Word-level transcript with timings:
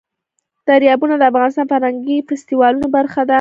دریابونه 0.67 1.15
د 1.17 1.23
افغانستان 1.31 1.65
د 1.67 1.71
فرهنګي 1.73 2.17
فستیوالونو 2.27 2.87
برخه 2.97 3.21
ده. 3.25 3.29